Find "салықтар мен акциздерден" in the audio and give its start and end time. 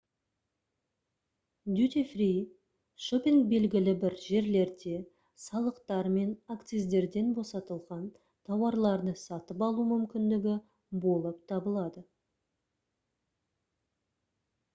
5.43-7.29